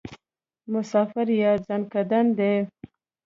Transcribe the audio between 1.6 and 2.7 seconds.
ځانکدن دی.